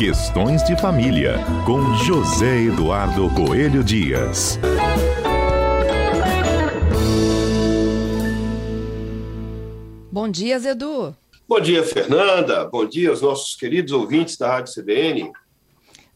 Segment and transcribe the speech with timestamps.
[0.00, 1.34] Questões de Família,
[1.66, 4.58] com José Eduardo Coelho Dias.
[10.10, 11.14] Bom dia, Zedu.
[11.46, 12.64] Bom dia, Fernanda.
[12.64, 15.32] Bom dia aos nossos queridos ouvintes da Rádio CBN.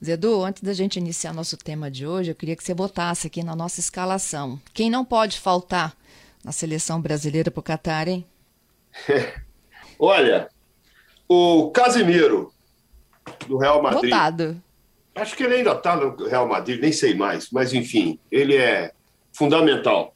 [0.02, 3.44] Zedu, antes da gente iniciar nosso tema de hoje, eu queria que você botasse aqui
[3.44, 4.58] na nossa escalação.
[4.72, 5.94] Quem não pode faltar
[6.42, 8.24] na seleção brasileira para o Catar, hein?
[10.00, 10.48] Olha,
[11.28, 12.53] o Casimiro,
[13.46, 14.10] do Real Madrid.
[14.10, 14.62] Votado.
[15.14, 18.92] Acho que ele ainda está no Real Madrid, nem sei mais, mas enfim, ele é
[19.32, 20.14] fundamental.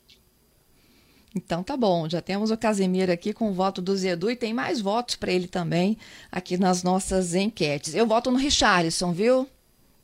[1.36, 4.52] Então tá bom, já temos o Casemiro aqui com o voto do Zedu e tem
[4.52, 5.96] mais votos para ele também
[6.32, 7.94] aqui nas nossas enquetes.
[7.94, 9.48] Eu voto no Richarlison, viu?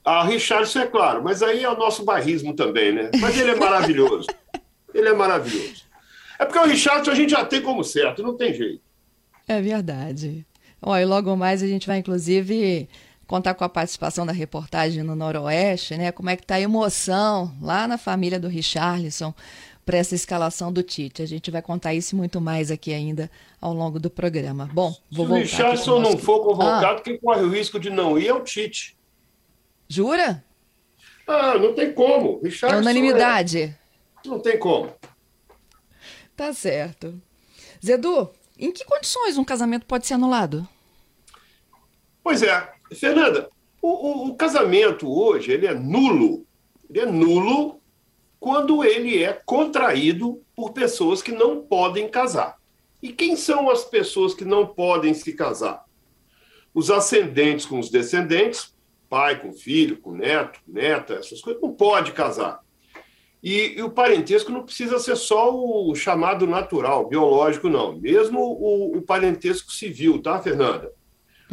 [0.05, 3.11] Ah, Richarlison é claro, mas aí é o nosso barrismo também, né?
[3.19, 4.29] Mas ele é maravilhoso.
[4.95, 5.83] ele é maravilhoso.
[6.39, 8.83] É porque o Richarlison a gente já tem como certo, não tem jeito.
[9.49, 10.47] É verdade.
[10.87, 12.89] Olha, e logo mais a gente vai, inclusive,
[13.27, 16.13] contar com a participação da reportagem no Noroeste, né?
[16.13, 19.33] Como é que tá a emoção lá na família do Richarlison
[19.85, 21.23] para essa escalação do Tite.
[21.23, 24.69] A gente vai contar isso muito mais aqui ainda ao longo do programa.
[24.73, 27.01] Bom, vou Se o Richarlison não for convocado, ah.
[27.01, 28.97] quem corre o risco de não ir é o Tite.
[29.89, 30.45] Jura?
[31.27, 32.41] Ah, não tem como.
[32.43, 33.63] É Richarlison unanimidade.
[33.63, 33.75] é-
[34.29, 34.91] Não tem como.
[36.37, 37.21] Tá certo.
[37.85, 40.67] Zedu, em que condições um casamento pode ser anulado?
[42.25, 43.49] Pois é, Fernanda,
[43.81, 46.45] o, o- o casamento hoje ele é nulo.
[46.91, 47.81] Ele é nulo
[48.41, 52.57] quando ele é contraído por pessoas que não podem casar.
[53.03, 55.85] E quem são as pessoas que não podem se casar?
[56.73, 58.75] Os ascendentes com os descendentes,
[59.09, 62.61] pai com filho, com neto, neta, essas coisas, não pode casar.
[63.43, 67.95] E, e o parentesco não precisa ser só o chamado natural, biológico, não.
[67.95, 70.91] Mesmo o, o parentesco civil, tá, Fernanda?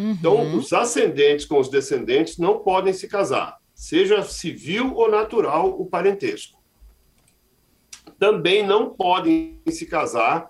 [0.10, 5.86] Então, os ascendentes com os descendentes não podem se casar, seja civil ou natural o
[5.86, 6.60] parentesco.
[8.18, 10.50] Também não podem se casar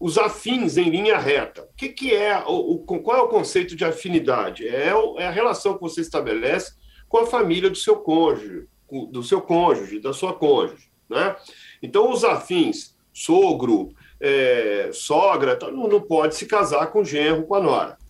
[0.00, 1.62] os afins em linha reta.
[1.62, 4.66] O que, que é o, qual é o conceito de afinidade?
[4.66, 6.74] É, é a relação que você estabelece
[7.08, 8.66] com a família do seu cônjuge,
[9.10, 11.36] do seu cônjuge, da sua cônjuge, né?
[11.82, 17.46] Então, os afins, sogro, é, sogra, tal, não, não pode se casar com o genro,
[17.46, 18.01] com a nora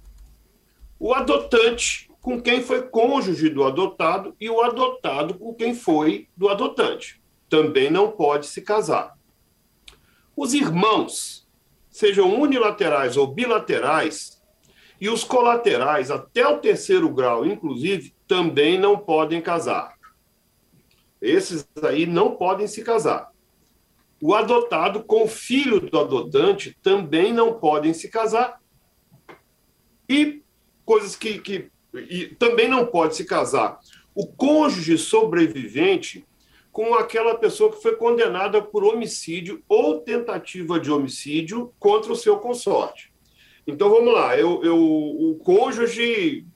[1.03, 6.49] o adotante com quem foi cônjuge do adotado e o adotado com quem foi do
[6.49, 7.21] adotante.
[7.49, 9.19] Também não pode se casar.
[10.37, 11.45] Os irmãos,
[11.91, 14.41] sejam unilaterais ou bilaterais,
[15.01, 19.97] e os colaterais, até o terceiro grau, inclusive, também não podem casar.
[21.21, 23.33] Esses aí não podem se casar.
[24.23, 28.63] O adotado com o filho do adotante também não podem se casar.
[30.09, 30.43] E
[30.85, 33.79] coisas que, que e também não pode se casar.
[34.15, 36.25] O cônjuge sobrevivente
[36.71, 42.39] com aquela pessoa que foi condenada por homicídio ou tentativa de homicídio contra o seu
[42.39, 43.13] consorte.
[43.67, 46.47] Então vamos lá, eu, eu, o cônjuge,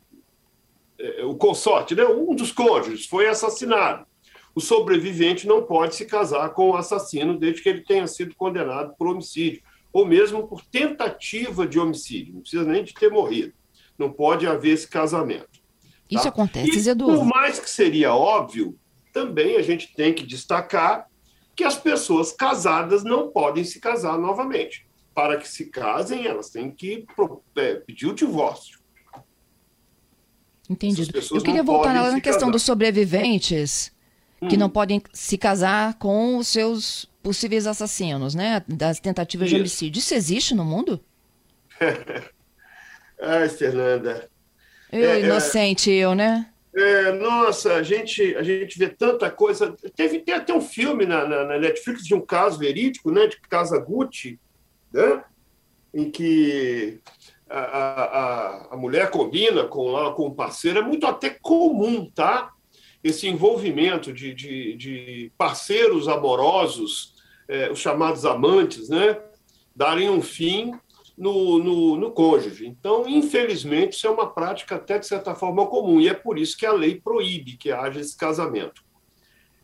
[0.99, 4.07] é, o consorte, né, um dos cônjuges foi assassinado.
[4.55, 8.95] O sobrevivente não pode se casar com o assassino desde que ele tenha sido condenado
[8.99, 13.53] por homicídio, ou mesmo por tentativa de homicídio, não precisa nem de ter morrido
[13.99, 15.61] não pode haver esse casamento.
[16.11, 16.29] Isso tá?
[16.29, 16.95] acontece, e.
[16.95, 18.79] Por mais que seria óbvio,
[19.13, 21.07] também a gente tem que destacar
[21.55, 24.87] que as pessoas casadas não podem se casar novamente.
[25.15, 27.07] Para que se casem, elas têm que
[27.57, 28.79] é, pedir o divórcio.
[30.69, 31.19] Entendido.
[31.33, 32.53] Eu queria voltar na se questão casar.
[32.53, 33.91] dos sobreviventes
[34.49, 34.59] que Hum.
[34.59, 38.63] não podem se casar com os seus possíveis assassinos, né?
[38.69, 39.63] Das tentativas de Isso.
[39.63, 39.99] homicídio.
[39.99, 41.01] Isso existe no mundo?
[43.21, 44.29] Ai, Fernanda.
[44.93, 45.25] Eu, É, é.
[45.25, 46.51] inocente, eu, né?
[46.75, 49.75] É, nossa, a gente, a gente vê tanta coisa.
[49.97, 53.41] Teve, tem até um filme na, na, na Netflix de um caso verídico, né, de
[53.41, 54.39] Casa Gucci,
[54.93, 55.25] né,
[55.95, 57.01] em que
[57.49, 60.79] a, a, a- mulher combina com, lá, com o parceiro.
[60.79, 62.53] É muito até comum, tá?
[63.03, 67.15] Esse envolvimento de, de, de parceiros amorosos,
[67.49, 69.19] é, os chamados amantes, né,
[69.75, 70.73] darem um fim
[71.17, 72.67] no, no, no cônjuge.
[72.67, 76.57] Então, infelizmente, isso é uma prática até, de certa forma, comum, e é por isso
[76.57, 78.85] que a lei proíbe que haja esse casamento.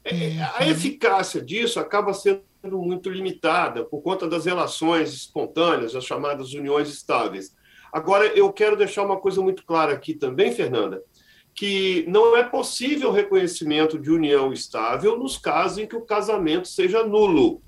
[0.04, 6.54] É, A eficácia disso acaba sendo muito limitada por conta das relações espontâneas, as chamadas
[6.54, 7.54] uniões estáveis.
[7.92, 11.02] Agora, eu quero deixar uma coisa muito clara aqui também, Fernanda,
[11.54, 16.66] que não é possível o reconhecimento de união estável nos casos em que o casamento
[16.66, 17.62] seja nulo,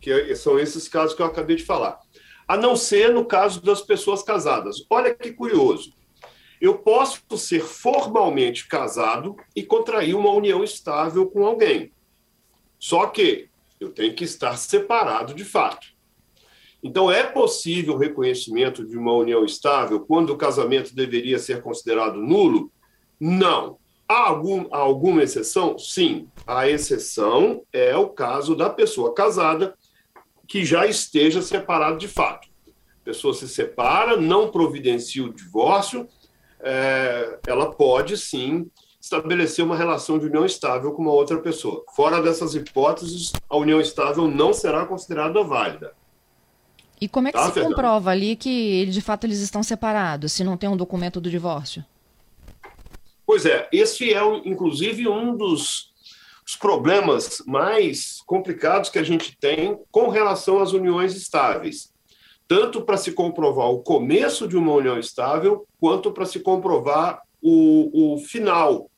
[0.00, 1.98] que são esses casos que eu acabei de falar
[2.48, 4.76] a não ser no caso das pessoas casadas.
[4.88, 5.92] Olha que curioso.
[6.60, 11.92] eu posso ser formalmente casado e contrair uma união estável com alguém.
[12.80, 13.48] Só que
[13.78, 15.86] eu tenho que estar separado de fato.
[16.82, 22.20] Então, é possível o reconhecimento de uma união estável quando o casamento deveria ser considerado
[22.20, 22.72] nulo?
[23.20, 23.78] Não.
[24.08, 25.78] Há algum, alguma exceção?
[25.78, 26.28] Sim.
[26.46, 29.76] A exceção é o caso da pessoa casada
[30.48, 32.48] que já esteja separada de fato.
[32.66, 36.08] A pessoa se separa, não providencia o divórcio,
[36.60, 38.68] é, ela pode sim
[39.00, 41.84] estabelecer uma relação de união estável com uma outra pessoa.
[41.94, 45.92] Fora dessas hipóteses, a união estável não será considerada válida.
[47.00, 47.74] E como é que tá, se Fernanda?
[47.74, 51.84] comprova ali que de fato eles estão separados, se não tem um documento do divórcio?
[53.24, 55.92] Pois é, esse é inclusive um dos
[56.56, 61.92] problemas mais complicados que a gente tem com relação às uniões estáveis
[62.48, 68.14] tanto para se comprovar o começo de uma união estável, quanto para se comprovar o,
[68.14, 68.90] o final,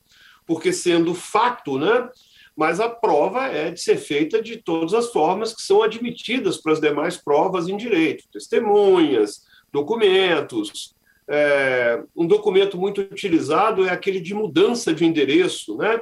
[0.47, 2.09] porque sendo fato, né?
[2.55, 6.71] Mas a prova é de ser feita de todas as formas que são admitidas para
[6.71, 10.95] as demais provas em direito, testemunhas, documentos.
[11.27, 16.01] É, um documento muito utilizado é aquele de mudança de endereço, né?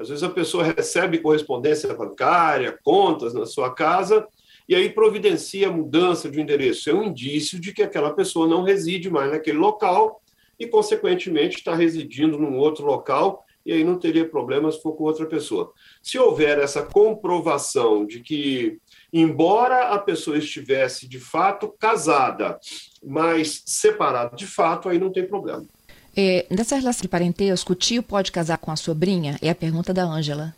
[0.00, 4.26] Às vezes a pessoa recebe correspondência bancária, contas na sua casa,
[4.66, 6.88] e aí providencia a mudança de endereço.
[6.88, 10.22] É um indício de que aquela pessoa não reside mais naquele local
[10.58, 15.04] e, consequentemente, está residindo num outro local e aí não teria problema se for com
[15.04, 15.70] outra pessoa.
[16.02, 18.78] Se houver essa comprovação de que,
[19.12, 22.58] embora a pessoa estivesse de fato casada,
[23.04, 25.66] mas separada de fato, aí não tem problema.
[26.22, 29.38] É, nessa relação de parentesco, o tio pode casar com a sobrinha?
[29.40, 30.54] É a pergunta da Ângela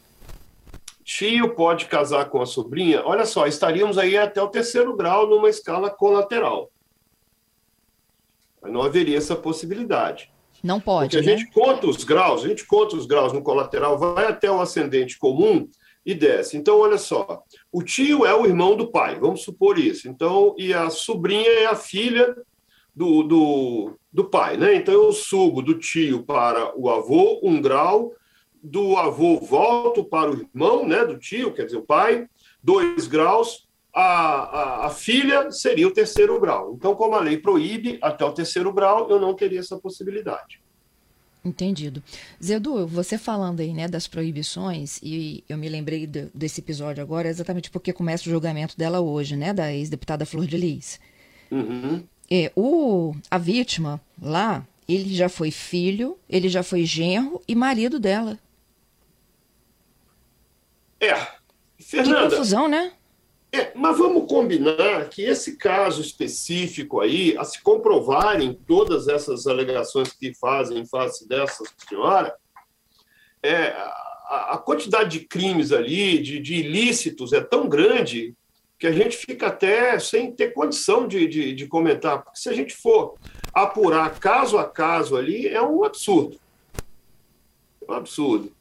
[1.05, 5.51] tio pode casar com a sobrinha, olha só, estaríamos aí até o terceiro grau numa
[5.51, 6.71] escala colateral.
[8.63, 10.31] Não haveria essa possibilidade.
[10.63, 11.17] Não pode.
[11.17, 11.37] Porque a né?
[11.37, 15.19] gente conta os graus, a gente conta os graus no colateral, vai até o ascendente
[15.19, 15.69] comum
[16.07, 16.57] e desce.
[16.57, 17.43] Então, olha só,
[17.73, 20.09] o tio é o irmão do pai, vamos supor isso.
[20.09, 22.37] Então, e a sobrinha é a filha
[22.95, 24.75] do, do, do pai, né?
[24.75, 28.13] Então, eu subo do tio para o avô um grau,
[28.63, 32.29] do avô volto para o irmão, né, do tio, quer dizer, o pai,
[32.63, 36.75] dois graus, a, a, a, filha seria o terceiro grau.
[36.75, 40.63] Então, como a lei proíbe até o terceiro grau, eu não teria essa possibilidade.
[41.45, 42.03] Entendido.
[42.43, 47.29] Zedu, você falando aí, né, das proibições, e eu me lembrei do, desse episódio agora
[47.29, 51.01] exatamente porque começa o julgamento dela hoje, né, da ex-deputada Flor de Lis.
[51.51, 52.05] Uhum.
[52.35, 58.01] É, o, a vítima lá, ele já foi filho, ele já foi genro e marido
[58.01, 58.39] dela.
[60.99, 61.15] É.
[61.79, 62.95] Fernanda, que confusão, né?
[63.53, 70.11] É, mas vamos combinar que esse caso específico aí, a se comprovarem todas essas alegações
[70.11, 72.35] que fazem em face dessa senhora,
[73.43, 78.35] é, a, a quantidade de crimes ali, de, de, ilícitos, é tão grande
[78.83, 82.21] que a gente fica até sem ter condição de, de, de comentar.
[82.21, 83.15] Porque se a gente for
[83.55, 86.37] apurar caso a caso ali, é um absurdo.
[87.87, 88.53] É um absurdo.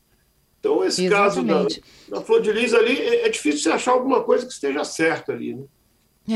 [0.59, 1.81] Então, esse Exatamente.
[1.81, 4.53] caso da, da Flor de Lis ali, é, é difícil você achar alguma coisa que
[4.53, 5.63] esteja certa ali, né?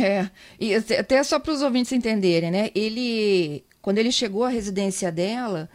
[0.03, 2.71] É, e até só para os ouvintes entenderem, né?
[2.73, 5.69] Ele, quando ele chegou à residência dela,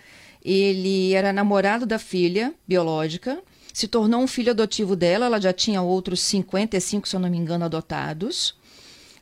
[0.44, 3.40] ele era namorado da filha biológica,
[3.80, 7.38] se tornou um filho adotivo dela, ela já tinha outros 55, se eu não me
[7.38, 8.54] engano, adotados.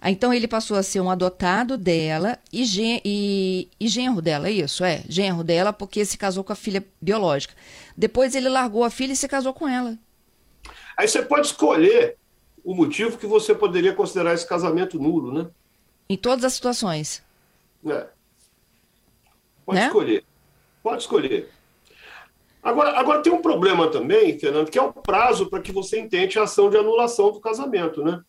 [0.03, 4.53] Então ele passou a ser um adotado dela e, gen e, e genro dela, é
[4.53, 4.85] isso?
[4.85, 7.55] É, genro dela, porque se casou com a filha biológica.
[7.97, 9.97] Depois ele largou a filha e se casou com ela.
[10.97, 12.17] Aí você pode escolher
[12.65, 15.49] o motivo que você poderia considerar esse casamento nulo, né?
[16.09, 17.23] Em todas as situações.
[17.87, 18.07] É.
[19.65, 19.87] Pode né?
[19.87, 20.25] escolher.
[20.83, 21.49] Pode escolher.
[22.63, 26.39] Agora, agora tem um problema também, Fernando, que é o prazo para que você intente
[26.39, 28.23] a ação de anulação do casamento, né?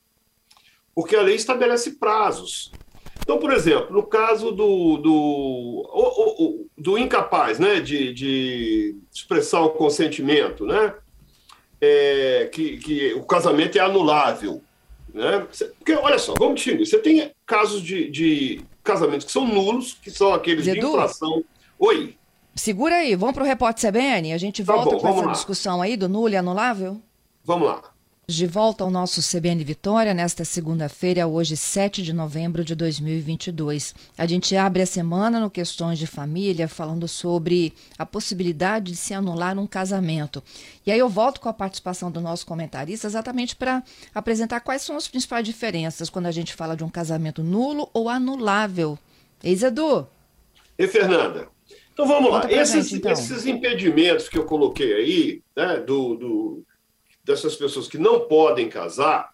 [0.99, 2.73] porque a lei estabelece prazos.
[3.21, 10.65] Então, por exemplo, no caso do, do, do incapaz né, de, de expressar o consentimento,
[10.65, 10.93] né,
[11.79, 14.61] é, que, que o casamento é anulável.
[15.13, 15.47] Né?
[15.77, 16.85] Porque, olha só, vamos distinguir.
[16.85, 21.45] Você tem casos de, de casamentos que são nulos, que são aqueles Zedu, de inflação.
[21.79, 22.17] Oi.
[22.55, 24.33] Segura aí, vamos para o repórter CBN?
[24.33, 25.31] A gente tá volta com essa lá.
[25.31, 27.01] discussão aí do nulo e anulável?
[27.43, 27.81] Vamos lá.
[28.27, 33.95] De volta ao nosso CBN Vitória nesta segunda-feira, hoje 7 de novembro de 2022.
[34.15, 39.15] A gente abre a semana no Questões de Família falando sobre a possibilidade de se
[39.15, 40.43] anular um casamento.
[40.85, 43.81] E aí eu volto com a participação do nosso comentarista exatamente para
[44.13, 48.09] apresentar quais são as principais diferenças quando a gente fala de um casamento nulo ou
[48.09, 48.99] anulável.
[49.43, 50.07] Eis Edu.
[50.77, 51.47] E Fernanda,
[51.99, 52.49] Então vamos lá.
[52.49, 53.11] Esses, gente, então.
[53.11, 56.65] esses, impedimentos que eu coloquei aí, né, do, do,
[57.25, 59.33] dessas pessoas que não podem casar,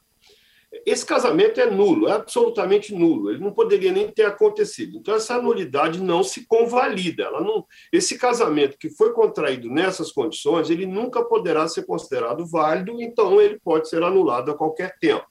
[0.83, 3.29] esse casamento é nulo, é absolutamente nulo.
[3.29, 4.97] Ele não poderia nem ter acontecido.
[4.97, 7.25] Então, essa nulidade não se convalida.
[7.25, 12.99] Ela não, esse casamento que foi contraído nessas condições, ele nunca poderá ser considerado válido,
[12.99, 15.27] então ele pode ser anulado a qualquer tempo.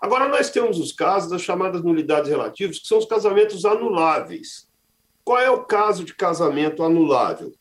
[0.00, 4.72] Agora, nós temos os casos das chamadas nulidades relativas, que são os casamentos anuláveis.
[5.24, 7.52] Qual é o caso de casamento anulável?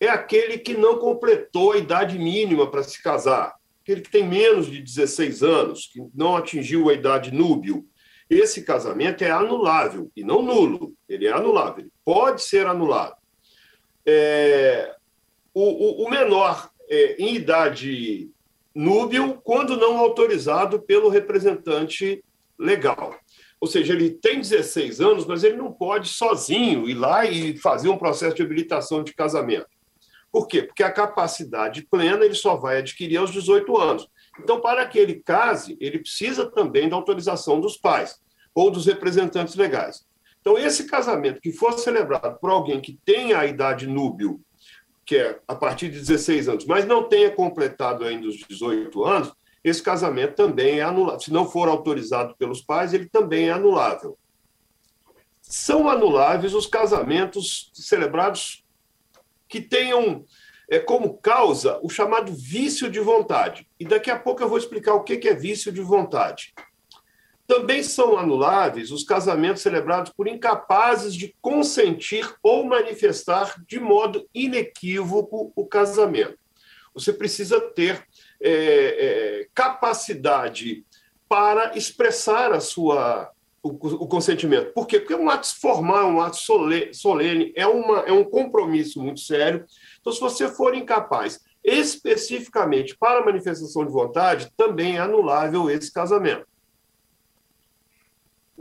[0.00, 4.66] É aquele que não completou a idade mínima para se casar aquele que tem menos
[4.66, 7.86] de 16 anos, que não atingiu a idade núbil,
[8.30, 13.16] esse casamento é anulável e não nulo, ele é anulável, ele pode ser anulado.
[14.06, 14.96] É,
[15.52, 18.30] o, o, menor é, em idade
[18.74, 22.24] núbil, quando não autorizado pelo representante
[22.58, 23.14] legal.
[23.60, 27.88] Ou seja, ele tem 16 anos, mas ele não pode sozinho ir lá e fazer
[27.88, 29.68] um processo de habilitação de casamento.
[30.30, 30.62] Por quê?
[30.62, 34.08] Porque a capacidade plena ele só vai adquirir aos 18 anos.
[34.40, 38.20] Então, para que ele case, ele precisa também da autorização dos pais
[38.54, 40.04] ou dos representantes legais.
[40.40, 44.40] Então, esse casamento que for celebrado por alguém que tenha a idade núbil,
[45.06, 49.32] que é a partir de 16 anos, mas não tenha completado ainda os 18 anos,
[49.64, 51.20] esse casamento também é anulável.
[51.20, 54.18] Se não for autorizado pelos pais, ele também é anulável.
[55.40, 58.62] São anuláveis os casamentos celebrados
[59.48, 60.24] que tenham
[60.68, 63.66] é, como causa o chamado vício de vontade.
[63.80, 66.52] E daqui a pouco eu vou explicar o que é vício de vontade.
[67.46, 75.52] Também são anuláveis os casamentos celebrados por incapazes de consentir ou manifestar de modo inequívoco
[75.54, 76.38] o casamento.
[76.94, 78.06] Você precisa ter
[78.44, 80.84] é, é, capacidade
[81.26, 83.30] para expressar a sua,
[83.62, 84.72] o, o, consentimento.
[84.74, 85.00] Por quê?
[85.00, 86.36] Porque é um ato formal, um ato
[86.92, 89.64] solene, é, uma, é um compromisso muito sério.
[89.98, 96.46] Então, se você for incapaz especificamente para manifestação de vontade, também é anulável esse casamento.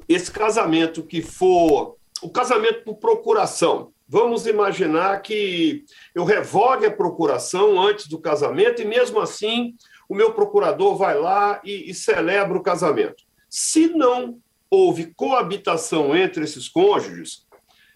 [0.08, 1.98] Esse casamento que for.
[2.22, 3.92] O casamento por procuração.
[4.13, 9.75] Vamos imaginar que eu revogue a procuração antes do casamento e, mesmo assim,
[10.08, 13.24] o meu procurador vai lá e, e celebra o casamento.
[13.50, 14.39] Se não
[14.70, 17.48] houve coabitação entre esses cônjuges,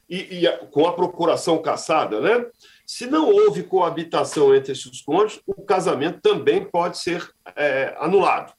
[0.09, 2.47] e, e a, com a procuração caçada, né?
[2.83, 8.53] Se não houve coabitação entre esses cônjuges, o casamento também pode ser é, anulado.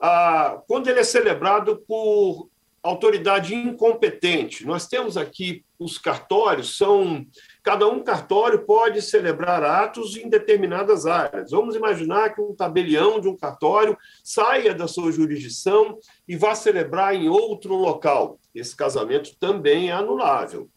[0.00, 2.48] Ah, quando ele é celebrado por
[2.82, 4.66] autoridade incompetente.
[4.66, 7.24] Nós temos aqui os cartórios, são
[7.62, 11.52] cada um cartório pode celebrar atos em determinadas áreas.
[11.52, 15.96] Vamos imaginar que um tabelião de um cartório saia da sua jurisdição
[16.26, 18.40] e vá celebrar em outro local.
[18.52, 20.68] Esse casamento também é anulável.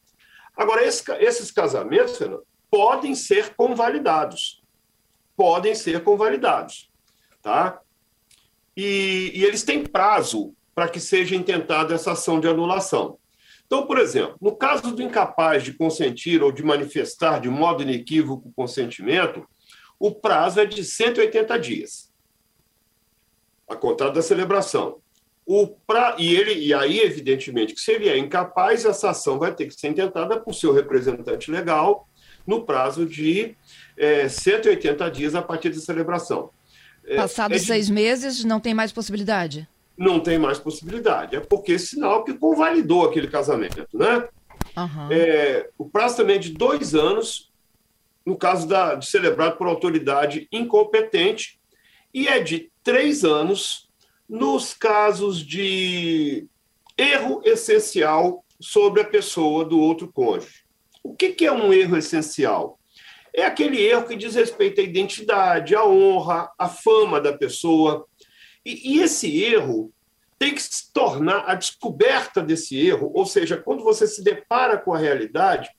[0.55, 4.61] Agora, esse, esses casamentos, Fernando, podem ser convalidados.
[5.35, 6.89] Podem ser convalidados.
[7.41, 7.81] Tá?
[8.77, 13.17] E, e eles têm prazo para que seja intentada essa ação de anulação.
[13.65, 18.49] Então, por exemplo, no caso do incapaz de consentir ou de manifestar de modo inequívoco
[18.49, 19.47] o consentimento,
[19.97, 22.11] o prazo é de 180 dias,
[23.67, 24.97] a contar da celebração.
[25.45, 26.15] O pra...
[26.19, 29.73] e, ele, e aí, evidentemente, que se ele é incapaz, essa ação vai ter que
[29.73, 32.07] ser intentada por seu representante legal
[32.45, 33.55] no prazo de
[33.97, 36.51] é, 180 dias a partir da celebração.
[37.15, 37.65] Passados é, é de...
[37.65, 39.67] seis meses, não tem mais possibilidade?
[39.97, 41.35] Não tem mais possibilidade.
[41.35, 44.27] É porque é sinal que convalidou aquele casamento, né?
[44.77, 45.11] Uhum.
[45.11, 47.51] É, o prazo também é de dois anos,
[48.25, 51.59] no caso da, de celebrado por autoridade incompetente,
[52.13, 53.89] e é de três anos
[54.27, 56.47] nos casos de
[56.97, 60.63] erro essencial sobre a pessoa do outro cônjuge.
[61.03, 62.79] O que, que é um erro essencial?
[63.33, 68.07] É aquele erro que diz respeito à identidade, à honra, à fama da pessoa,
[68.65, 69.93] e, e esse erro
[70.37, 74.93] tem que se tornar a descoberta desse erro, ou seja, quando você se depara com
[74.93, 75.69] a realidade,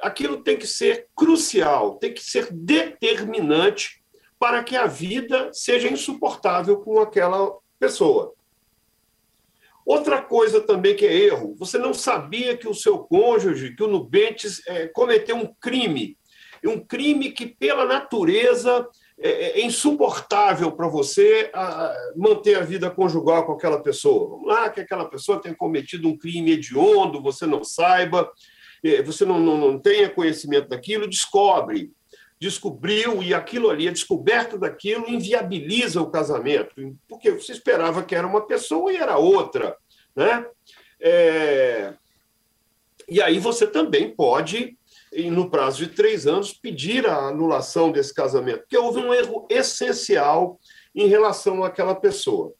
[0.00, 4.02] aquilo tem que ser crucial, tem que ser determinante
[4.38, 8.32] para que a vida seja insuportável com aquela pessoa.
[9.84, 13.88] Outra coisa também que é erro, você não sabia que o seu cônjuge, que o
[13.88, 16.16] Nubentes, é, cometeu um crime,
[16.64, 18.86] um crime que, pela natureza,
[19.22, 24.30] é, é, é insuportável para você a, manter a vida conjugal com aquela pessoa.
[24.30, 28.30] Vamos lá, que aquela pessoa tenha cometido um crime hediondo, você não saiba,
[28.82, 31.92] é, você não, não, não tenha conhecimento daquilo, descobre.
[32.40, 36.74] Descobriu e aquilo ali, a descoberta daquilo, inviabiliza o casamento,
[37.06, 39.76] porque você esperava que era uma pessoa e era outra.
[40.16, 40.46] Né?
[40.98, 41.92] É...
[43.06, 44.78] E aí você também pode
[45.12, 49.46] e no prazo de três anos, pedir a anulação desse casamento, porque houve um erro
[49.50, 50.60] essencial
[50.94, 52.54] em relação àquela pessoa.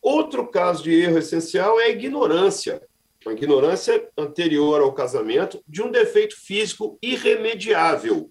[0.00, 2.82] Outro caso de erro essencial é a ignorância,
[3.26, 8.30] a ignorância anterior ao casamento de um defeito físico irremediável.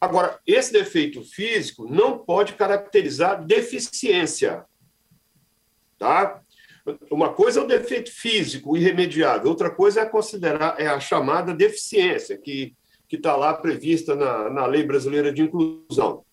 [0.00, 4.64] Agora, esse defeito físico não pode caracterizar deficiência.
[5.98, 6.40] Tá?
[7.10, 12.38] Uma coisa é o defeito físico irremediável, outra coisa é considerar é a chamada deficiência,
[12.38, 12.74] que
[13.10, 16.24] está lá prevista na, na lei brasileira de inclusão.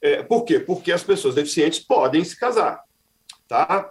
[0.00, 0.58] É, por quê?
[0.58, 2.82] Porque as pessoas deficientes podem se casar.
[3.46, 3.90] Tá?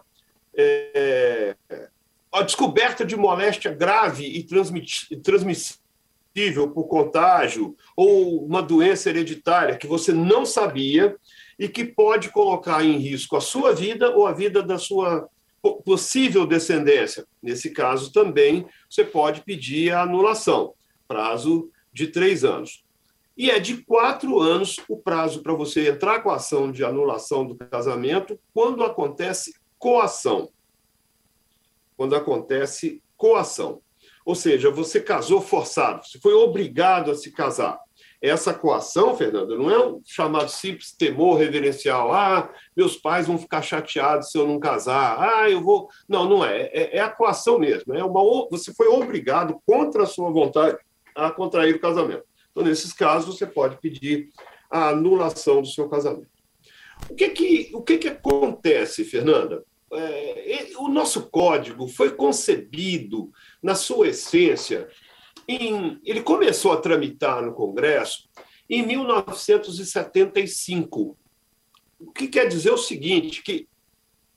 [0.55, 1.55] É,
[2.31, 4.43] a descoberta de moléstia grave e
[5.21, 11.15] transmissível por contágio ou uma doença hereditária que você não sabia
[11.57, 15.27] e que pode colocar em risco a sua vida ou a vida da sua
[15.61, 17.25] possível descendência.
[17.41, 20.73] Nesse caso, também você pode pedir a anulação,
[21.07, 22.83] prazo de três anos.
[23.37, 27.45] E é de quatro anos o prazo para você entrar com a ação de anulação
[27.45, 30.49] do casamento quando acontece coação.
[31.95, 33.81] Quando acontece coação.
[34.25, 37.79] Ou seja, você casou forçado, você foi obrigado a se casar.
[38.21, 42.13] Essa coação, Fernanda, não é um chamado simples temor reverencial.
[42.13, 45.17] Ah, meus pais vão ficar chateados se eu não casar.
[45.17, 45.87] Ah, eu vou.
[46.07, 46.63] Não, não é.
[46.73, 47.93] É, é a coação mesmo.
[47.93, 50.77] É uma, você foi obrigado, contra a sua vontade,
[51.15, 52.23] a contrair o casamento.
[52.51, 54.29] Então, nesses casos, você pode pedir
[54.69, 56.27] a anulação do seu casamento.
[57.09, 59.63] O que que, o que, que acontece, Fernanda?
[59.93, 63.31] É, o nosso código foi concebido,
[63.63, 64.89] na sua essência,
[65.49, 68.29] em, ele começou a tramitar no Congresso
[68.69, 71.17] em 1975.
[71.99, 73.67] O que quer dizer o seguinte, que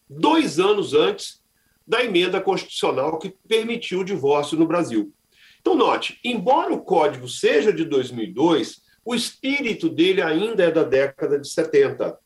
[0.09, 1.43] dois anos antes
[1.87, 5.13] da emenda constitucional que permitiu o divórcio no Brasil.
[5.61, 11.39] Então, note, embora o código seja de 2002, o espírito dele ainda é da década
[11.39, 12.19] de 70.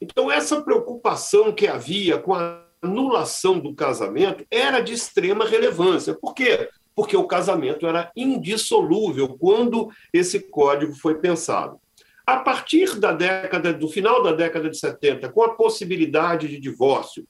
[0.00, 6.14] Então, essa preocupação que havia com a anulação do casamento era de extrema relevância.
[6.14, 6.68] Por quê?
[6.98, 11.78] Porque o casamento era indissolúvel quando esse código foi pensado.
[12.26, 17.24] A partir da década, do final da década de 70, com a possibilidade de divórcio,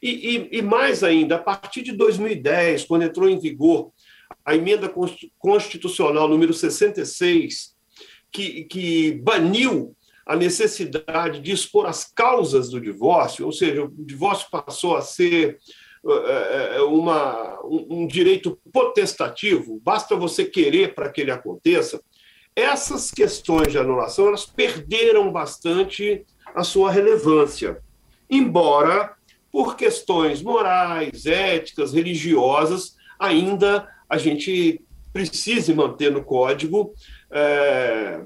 [0.00, 3.90] e, e, e mais ainda, a partir de 2010, quando entrou em vigor
[4.44, 4.88] a emenda
[5.40, 7.74] constitucional número 66,
[8.30, 9.92] que, que baniu
[10.24, 15.58] a necessidade de expor as causas do divórcio, ou seja, o divórcio passou a ser
[16.02, 22.00] uma, um, um direito potestativo, basta você querer para que ele aconteça,
[22.56, 27.80] essas questões de anulação elas perderam bastante a sua relevância,
[28.28, 29.14] embora
[29.52, 34.82] por questões morais, éticas, religiosas, ainda a gente
[35.12, 36.94] precise manter no código
[37.30, 38.20] é,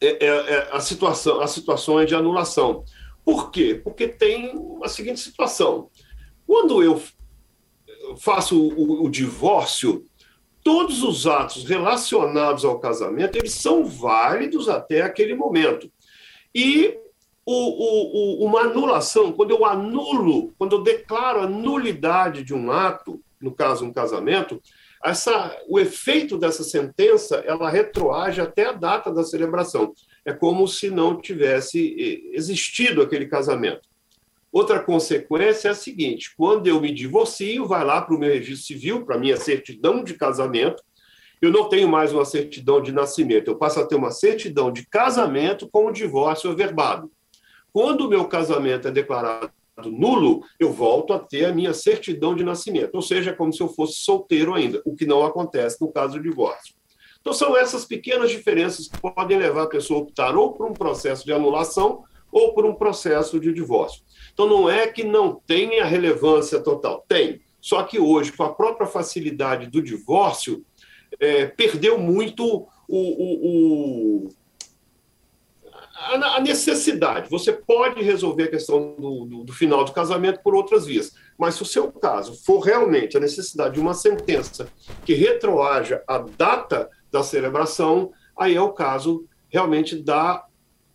[0.00, 2.84] é, é, a situação, as situações de anulação.
[3.24, 3.80] Por quê?
[3.82, 5.90] Porque tem a seguinte situação:
[6.50, 7.00] quando eu
[8.18, 10.04] faço o, o, divórcio,
[10.64, 15.88] todos os atos relacionados ao casamento eles são válidos até aquele momento.
[16.52, 16.98] E
[17.46, 23.22] o, o, uma anulação, quando eu anulo, quando eu declaro a nulidade de um ato,
[23.40, 24.60] no caso um casamento,
[25.04, 29.94] essa, o efeito dessa sentença ela retroage até a data da celebração.
[30.24, 33.88] É como se não tivesse eh, existido aquele casamento.
[34.52, 38.66] Outra consequência é a seguinte: quando eu me divorcio, vai lá para o meu registro
[38.66, 40.82] civil, para a minha certidão de casamento,
[41.40, 44.86] eu não tenho mais uma certidão de nascimento, eu passo a ter uma certidão de
[44.86, 47.10] casamento com o divórcio averbado.
[47.72, 49.50] Quando o meu casamento é declarado
[49.86, 53.62] nulo, eu volto a ter a minha certidão de nascimento, ou seja, é como se
[53.62, 56.74] eu fosse solteiro ainda, o que não acontece no caso do divórcio.
[57.20, 60.72] Então, são essas pequenas diferenças que podem levar a pessoa a optar ou por um
[60.72, 64.02] processo de anulação ou por um processo de divórcio.
[64.40, 67.42] Então, não é que não tenha relevância total, tem.
[67.60, 70.64] Só que hoje, com a própria facilidade do divórcio,
[71.20, 74.28] é, perdeu muito o, o, o
[75.94, 77.28] a, necessidade.
[77.28, 81.56] Você pode resolver a questão do, do, do, final do casamento por outras vias, mas
[81.56, 84.68] se o seu caso for realmente a necessidade de uma sentença
[85.04, 90.46] que retroaja a data da celebração, aí é o caso realmente da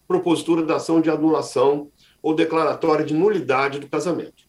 [0.08, 1.92] propositura da ação de anulação
[2.26, 4.46] ou declaratória de nulidade do casamento.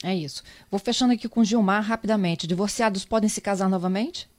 [0.00, 0.44] É isso.
[0.70, 2.46] Vou fechando aqui com Gilmar rapidamente.
[2.46, 4.30] Divorciados podem se casar novamente?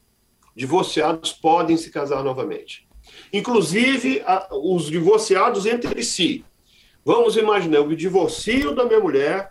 [0.56, 2.88] Divorciados podem se casar novamente.
[3.34, 6.46] Inclusive, a, os divorciados entre si.
[7.04, 9.50] Vamos imaginar, eu me divorcio da minha mulher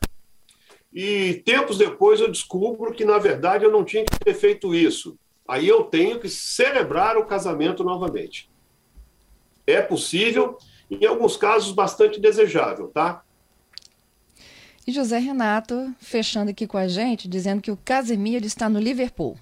[0.90, 5.18] e tempos depois eu descubro que, na verdade, eu não tinha que ter feito isso.
[5.46, 8.48] aí eu tenho que celebrar o casamento novamente.
[9.66, 10.56] É possível,
[10.90, 13.22] em alguns casos bastante desejável, tá?
[14.86, 19.36] E José Renato, fechando aqui com a gente, dizendo que o Casemiro está no Liverpool.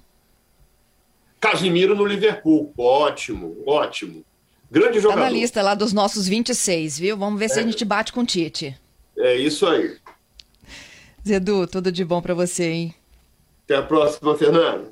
[1.40, 4.24] Casimiro no Liverpool, ótimo, ótimo.
[4.68, 5.20] Grande jogador.
[5.20, 7.16] Está na lista lá dos nossos 26, viu?
[7.16, 7.48] Vamos ver é.
[7.48, 7.66] se a é.
[7.66, 8.76] gente bate com o Tite.
[9.16, 9.96] É isso aí.
[11.26, 12.94] Zedu, tudo de bom para você, hein?
[13.64, 14.84] Até a próxima, Fernando.